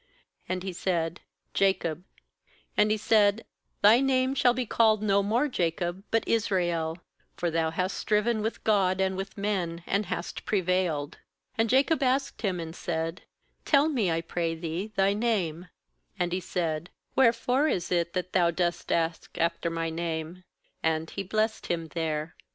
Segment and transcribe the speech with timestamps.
[0.49, 1.21] And he said:
[1.53, 2.03] 'Jacob/
[2.75, 3.45] 29And he said:
[3.83, 6.97] 'Thy name shall be called no more Jacob, but alsrael;
[7.37, 11.19] for thou hast striven with God and with men, and hast prevailed/
[11.59, 13.21] 30And Jacob asked him, and said:'
[13.65, 15.67] Tell me, I pray thee, thy name/
[16.17, 20.43] And he said: 'Wherefore is it that thou' dost ask after my name?'
[20.81, 22.35] And he blessed him there.